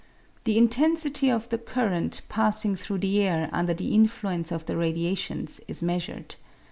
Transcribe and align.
The 0.45 0.57
intensity 0.57 1.29
of 1.29 1.49
the 1.49 1.59
current 1.59 2.21
passing 2.27 2.75
through 2.75 2.97
the 2.97 3.21
air 3.21 3.51
under 3.53 3.75
the 3.75 3.93
influence 3.93 4.51
of 4.51 4.65
the 4.65 4.75
radiations 4.75 5.61
is 5.67 5.83
measured. 5.83 6.33